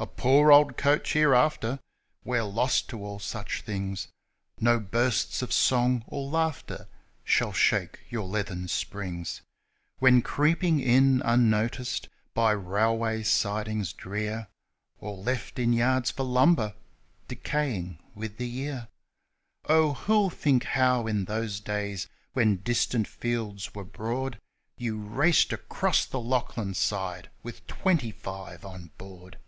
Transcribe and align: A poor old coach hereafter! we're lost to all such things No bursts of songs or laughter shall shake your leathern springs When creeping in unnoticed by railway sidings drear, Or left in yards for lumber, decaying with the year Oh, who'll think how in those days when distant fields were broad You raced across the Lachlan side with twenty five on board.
A 0.00 0.06
poor 0.06 0.52
old 0.52 0.76
coach 0.76 1.14
hereafter! 1.14 1.80
we're 2.22 2.44
lost 2.44 2.88
to 2.90 3.04
all 3.04 3.18
such 3.18 3.62
things 3.62 4.06
No 4.60 4.78
bursts 4.78 5.42
of 5.42 5.52
songs 5.52 6.04
or 6.06 6.30
laughter 6.30 6.86
shall 7.24 7.52
shake 7.52 7.98
your 8.08 8.24
leathern 8.28 8.68
springs 8.68 9.42
When 9.98 10.22
creeping 10.22 10.78
in 10.78 11.20
unnoticed 11.24 12.08
by 12.32 12.52
railway 12.52 13.24
sidings 13.24 13.92
drear, 13.92 14.46
Or 15.00 15.16
left 15.16 15.58
in 15.58 15.72
yards 15.72 16.12
for 16.12 16.22
lumber, 16.22 16.76
decaying 17.26 17.98
with 18.14 18.36
the 18.36 18.46
year 18.48 18.86
Oh, 19.68 19.94
who'll 19.94 20.30
think 20.30 20.62
how 20.62 21.08
in 21.08 21.24
those 21.24 21.58
days 21.58 22.06
when 22.34 22.58
distant 22.62 23.08
fields 23.08 23.74
were 23.74 23.84
broad 23.84 24.38
You 24.76 24.96
raced 25.02 25.52
across 25.52 26.06
the 26.06 26.20
Lachlan 26.20 26.74
side 26.74 27.30
with 27.42 27.66
twenty 27.66 28.12
five 28.12 28.64
on 28.64 28.92
board. 28.96 29.38